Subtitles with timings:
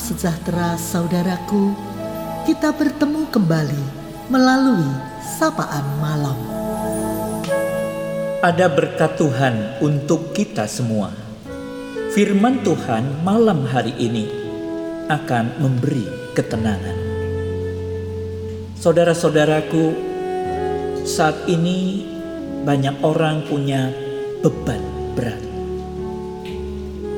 [0.00, 1.76] sejahtera saudaraku,
[2.48, 3.84] kita bertemu kembali
[4.32, 4.88] melalui
[5.20, 6.40] sapaan malam.
[8.40, 11.12] Ada berkat Tuhan untuk kita semua.
[12.16, 14.24] Firman Tuhan malam hari ini
[15.12, 16.98] akan memberi ketenangan.
[18.80, 19.84] Saudara-saudaraku,
[21.04, 22.08] saat ini
[22.64, 23.92] banyak orang punya
[24.40, 24.80] beban
[25.12, 25.44] berat.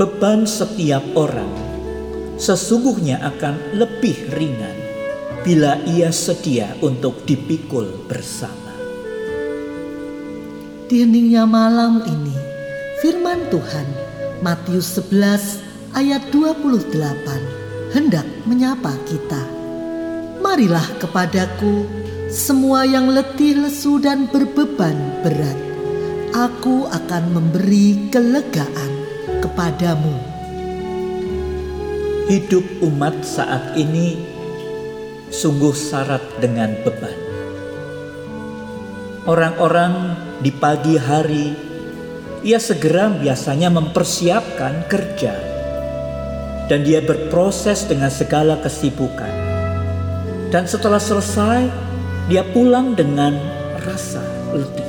[0.00, 1.69] Beban setiap orang
[2.40, 4.76] sesungguhnya akan lebih ringan
[5.44, 8.72] bila ia sedia untuk dipikul bersama.
[10.88, 11.04] Di
[11.46, 12.34] malam ini,
[13.04, 13.86] firman Tuhan
[14.40, 19.42] Matius 11 ayat 28 hendak menyapa kita.
[20.40, 21.84] Marilah kepadaku
[22.32, 25.58] semua yang letih lesu dan berbeban berat.
[26.32, 28.92] Aku akan memberi kelegaan
[29.44, 30.29] kepadamu.
[32.30, 34.14] Hidup umat saat ini
[35.34, 37.18] sungguh syarat dengan beban.
[39.26, 41.58] Orang-orang di pagi hari,
[42.46, 45.34] ia segera biasanya mempersiapkan kerja,
[46.70, 49.34] dan dia berproses dengan segala kesibukan.
[50.54, 51.66] Dan setelah selesai,
[52.30, 53.34] dia pulang dengan
[53.82, 54.22] rasa
[54.54, 54.86] letih.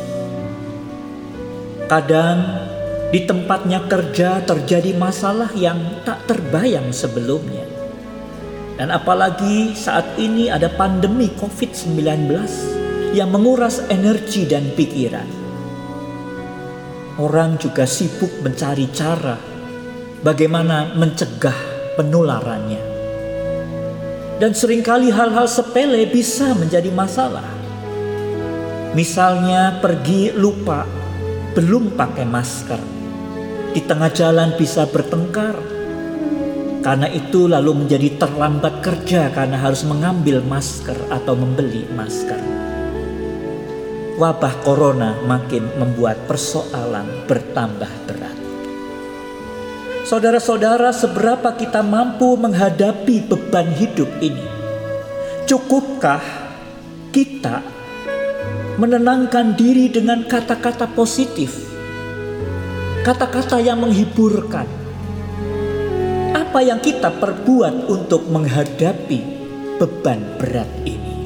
[1.90, 2.70] Kadang
[3.12, 7.68] di tempatnya kerja terjadi masalah yang tak terbayang sebelumnya.
[8.80, 12.32] Dan apalagi saat ini ada pandemi COVID-19
[13.12, 15.28] yang menguras energi dan pikiran.
[17.20, 19.36] Orang juga sibuk mencari cara
[20.24, 21.60] bagaimana mencegah
[22.00, 22.84] penularannya.
[24.40, 27.46] Dan sering kali hal-hal sepele bisa menjadi masalah.
[28.96, 30.88] Misalnya pergi lupa
[31.54, 33.01] belum pakai masker
[33.72, 35.56] di tengah jalan bisa bertengkar.
[36.82, 42.42] Karena itu lalu menjadi terlambat kerja karena harus mengambil masker atau membeli masker.
[44.18, 48.38] Wabah corona makin membuat persoalan bertambah berat.
[50.10, 54.44] Saudara-saudara, seberapa kita mampu menghadapi beban hidup ini?
[55.46, 56.22] Cukupkah
[57.14, 57.62] kita
[58.82, 61.71] menenangkan diri dengan kata-kata positif
[63.02, 64.70] kata-kata yang menghiburkan.
[66.38, 69.20] Apa yang kita perbuat untuk menghadapi
[69.82, 71.26] beban berat ini?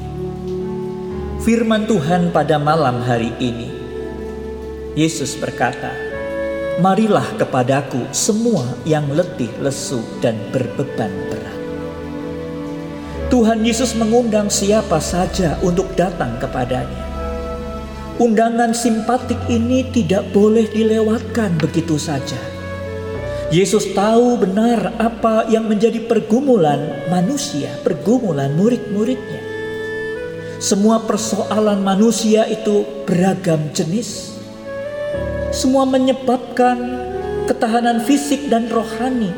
[1.43, 3.69] Firman Tuhan pada malam hari ini,
[4.95, 5.91] Yesus berkata,
[6.79, 11.59] "Marilah kepadaku semua yang letih, lesu, dan berbeban berat."
[13.27, 17.04] Tuhan Yesus mengundang siapa saja untuk datang kepadanya.
[18.15, 22.39] Undangan simpatik ini tidak boleh dilewatkan begitu saja.
[23.51, 29.43] Yesus tahu benar apa yang menjadi pergumulan manusia, pergumulan murid-muridnya.
[30.63, 34.39] Semua persoalan manusia itu beragam jenis.
[35.51, 36.79] Semua menyebabkan
[37.51, 39.35] ketahanan fisik dan rohani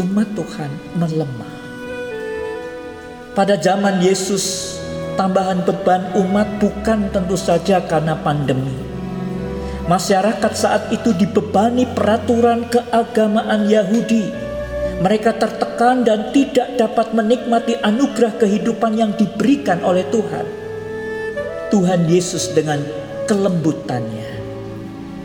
[0.00, 1.52] umat Tuhan melemah.
[3.36, 4.75] Pada zaman Yesus,
[5.16, 8.76] tambahan beban umat bukan tentu saja karena pandemi.
[9.88, 14.30] Masyarakat saat itu dibebani peraturan keagamaan Yahudi.
[14.96, 20.46] Mereka tertekan dan tidak dapat menikmati anugerah kehidupan yang diberikan oleh Tuhan.
[21.68, 22.80] Tuhan Yesus dengan
[23.28, 24.36] kelembutannya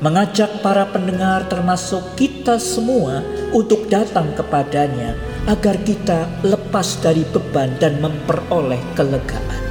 [0.02, 3.22] mengajak para pendengar termasuk kita semua
[3.54, 5.14] untuk datang kepadanya
[5.46, 9.71] agar kita lepas dari beban dan memperoleh kelegaan.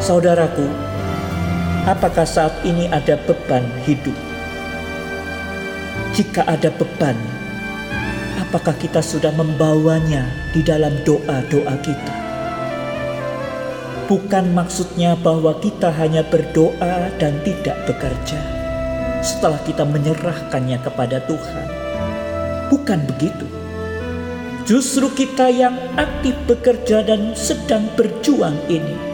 [0.00, 0.64] Saudaraku,
[1.84, 4.16] apakah saat ini ada beban hidup?
[6.16, 7.12] Jika ada beban,
[8.40, 10.24] apakah kita sudah membawanya
[10.56, 12.14] di dalam doa-doa kita?
[14.08, 18.40] Bukan maksudnya bahwa kita hanya berdoa dan tidak bekerja
[19.20, 21.68] setelah kita menyerahkannya kepada Tuhan.
[22.72, 23.44] Bukan begitu.
[24.64, 29.09] Justru kita yang aktif bekerja dan sedang berjuang ini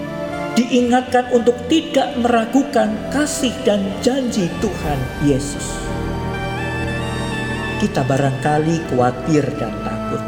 [0.57, 5.69] diingatkan untuk tidak meragukan kasih dan janji Tuhan Yesus.
[7.77, 10.25] Kita barangkali khawatir dan takut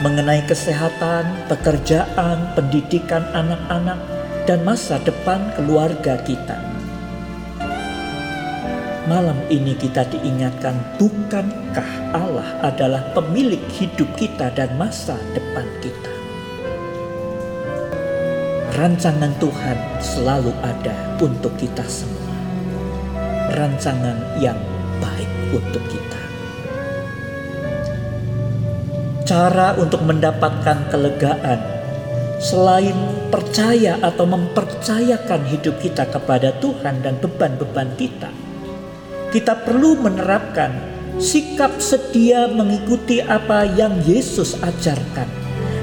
[0.00, 4.00] mengenai kesehatan, pekerjaan, pendidikan anak-anak,
[4.48, 6.56] dan masa depan keluarga kita.
[9.06, 16.15] Malam ini kita diingatkan, bukankah Allah adalah pemilik hidup kita dan masa depan kita?
[18.76, 22.36] Rancangan Tuhan selalu ada untuk kita semua.
[23.56, 24.60] Rancangan yang
[25.00, 26.16] baik untuk kita.
[29.26, 31.58] cara untuk mendapatkan kelegaan
[32.38, 32.94] selain
[33.28, 38.30] percaya atau mempercayakan hidup kita kepada Tuhan dan beban-beban kita,
[39.34, 40.70] kita perlu menerapkan
[41.18, 45.26] sikap sedia mengikuti apa yang Yesus ajarkan,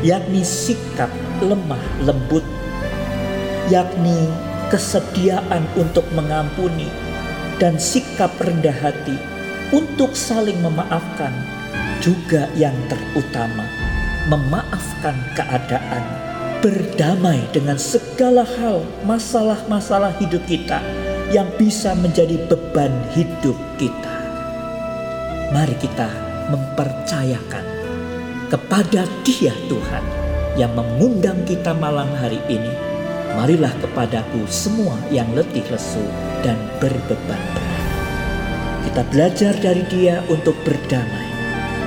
[0.07, 1.11] yakni sikap
[1.43, 2.45] lemah lembut,
[3.71, 4.27] yakni
[4.67, 6.89] kesediaan untuk mengampuni
[7.61, 9.15] dan sikap rendah hati
[9.71, 11.31] untuk saling memaafkan
[12.03, 13.63] juga yang terutama
[14.27, 16.03] memaafkan keadaan
[16.63, 20.79] berdamai dengan segala hal masalah-masalah hidup kita
[21.35, 24.15] yang bisa menjadi beban hidup kita.
[25.51, 26.07] Mari kita
[26.55, 27.65] mempercayakan
[28.47, 30.05] kepada Dia Tuhan
[30.55, 32.92] yang mengundang kita malam hari ini.
[33.33, 36.05] Marilah kepadaku semua yang letih lesu
[36.45, 37.89] dan berbeban berat.
[38.85, 41.33] Kita belajar dari Dia untuk berdamai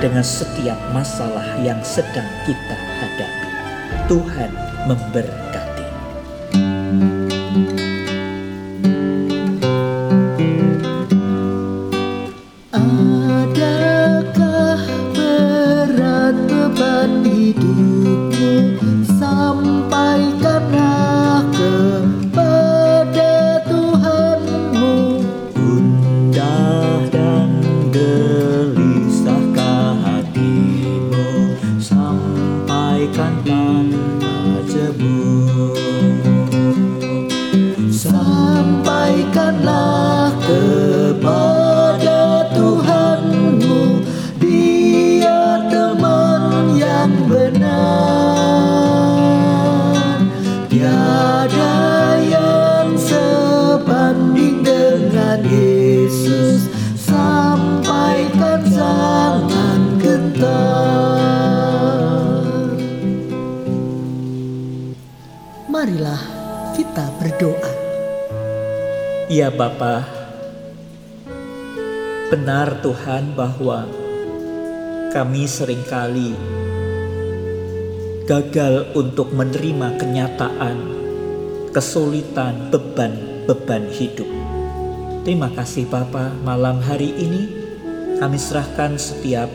[0.03, 3.51] dengan setiap masalah yang sedang kita hadapi.
[4.11, 4.51] Tuhan
[4.91, 5.87] memberkati.
[12.75, 14.83] Adakah
[15.15, 17.86] berat beban hidupmu
[33.15, 33.56] 感动。
[65.67, 66.23] Marilah
[66.79, 67.71] kita berdoa
[69.27, 70.07] Ya Bapa,
[72.31, 73.83] benar Tuhan bahwa
[75.11, 76.31] kami sering kali
[78.23, 80.77] gagal untuk menerima kenyataan,
[81.75, 84.31] kesulitan, beban-beban hidup.
[85.27, 87.43] Terima kasih Bapa, malam hari ini
[88.23, 89.51] kami serahkan setiap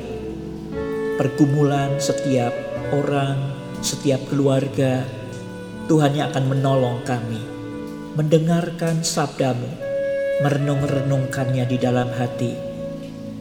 [1.17, 2.53] pergumulan, setiap
[2.93, 3.41] orang,
[3.81, 5.22] setiap keluarga.
[5.90, 7.52] Tuhan yang akan menolong kami
[8.12, 9.67] mendengarkan sabdamu,
[10.44, 12.52] merenung-renungkannya di dalam hati,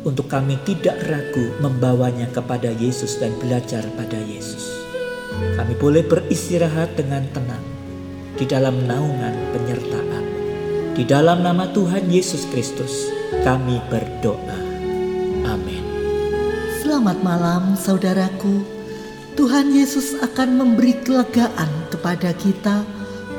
[0.07, 4.71] untuk kami tidak ragu membawanya kepada Yesus dan belajar pada Yesus.
[5.59, 7.65] Kami boleh beristirahat dengan tenang
[8.39, 10.23] di dalam naungan penyertaan.
[10.95, 13.11] Di dalam nama Tuhan Yesus Kristus,
[13.43, 14.59] kami berdoa.
[15.47, 15.83] Amin.
[16.79, 18.80] Selamat malam saudaraku.
[19.41, 22.85] Tuhan Yesus akan memberi kelegaan kepada kita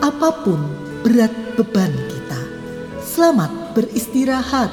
[0.02, 0.58] apa pun
[1.06, 2.42] berat beban kita.
[2.98, 4.66] Selamat beristirahat.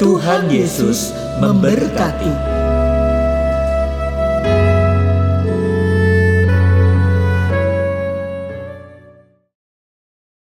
[0.00, 1.12] Tuhan Yesus
[1.44, 2.55] memberkati.